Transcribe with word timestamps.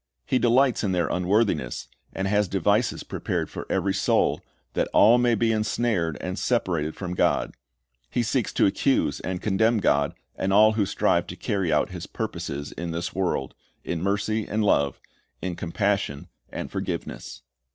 He 0.25 0.39
delights 0.39 0.83
in 0.83 0.93
their 0.93 1.09
unworthiness, 1.09 1.87
and 2.11 2.27
has 2.27 2.47
devices 2.47 3.03
prepared 3.03 3.51
for 3.51 3.67
every 3.69 3.93
soul, 3.93 4.41
that 4.73 4.87
all 4.93 5.19
may 5.19 5.35
be 5.35 5.51
ensnared 5.51 6.17
and 6.19 6.39
separated 6.39 6.95
from 6.95 7.13
God. 7.13 7.53
He 8.09 8.23
seeks 8.23 8.51
to 8.53 8.65
accuse 8.65 9.19
and 9.19 9.43
condemn 9.43 9.77
God, 9.77 10.15
and 10.35 10.51
all 10.51 10.71
who 10.71 10.87
strive 10.87 11.27
to 11.27 11.35
carry 11.35 11.71
out 11.71 11.89
His 11.91 12.07
purposes 12.07 12.71
in 12.71 12.89
this 12.89 13.13
world, 13.13 13.53
in 13.83 14.01
mercy 14.01 14.47
and 14.47 14.63
love, 14.63 14.99
in 15.39 15.55
compassion 15.55 16.29
and 16.49 16.71
forgiveness. 16.71 17.43